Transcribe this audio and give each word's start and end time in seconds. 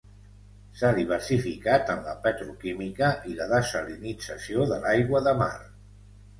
S'ha 0.79 0.89
diversificat 0.99 1.91
en 1.97 2.01
la 2.07 2.15
petroquímica 2.25 3.11
i 3.33 3.37
la 3.43 3.49
dessalinització 3.55 4.69
de 4.75 4.83
l'aigua 4.87 5.25
de 5.31 5.39
mar. 5.47 5.55